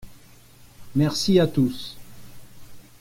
[0.95, 1.95] Merci à tous.